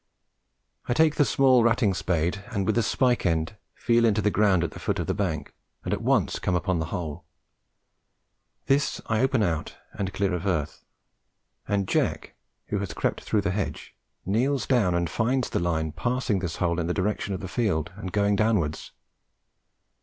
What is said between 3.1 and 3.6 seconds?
end